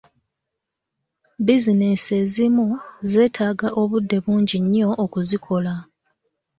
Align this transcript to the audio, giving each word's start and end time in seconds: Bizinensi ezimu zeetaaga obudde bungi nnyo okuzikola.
Bizinensi 1.45 2.09
ezimu 2.21 2.65
zeetaaga 3.09 3.67
obudde 3.81 4.17
bungi 4.23 4.57
nnyo 4.63 4.89
okuzikola. 5.03 5.73